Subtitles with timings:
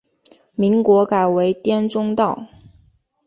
[0.55, 2.47] 民国改为滇中道。